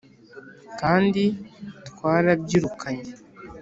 kandi 0.79 1.23
twarabyirukanye, 1.87 3.05